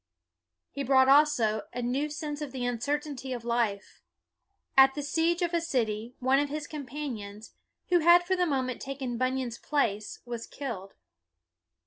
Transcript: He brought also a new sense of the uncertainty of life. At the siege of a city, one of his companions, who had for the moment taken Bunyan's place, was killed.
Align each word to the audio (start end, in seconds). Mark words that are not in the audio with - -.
He 0.71 0.81
brought 0.81 1.07
also 1.07 1.67
a 1.73 1.83
new 1.83 2.09
sense 2.09 2.41
of 2.41 2.51
the 2.51 2.65
uncertainty 2.65 3.33
of 3.33 3.45
life. 3.45 4.01
At 4.75 4.95
the 4.95 5.03
siege 5.03 5.43
of 5.43 5.53
a 5.53 5.61
city, 5.61 6.15
one 6.19 6.39
of 6.39 6.49
his 6.49 6.65
companions, 6.65 7.53
who 7.89 7.99
had 7.99 8.23
for 8.25 8.35
the 8.35 8.47
moment 8.47 8.81
taken 8.81 9.19
Bunyan's 9.19 9.59
place, 9.59 10.19
was 10.25 10.47
killed. 10.47 10.95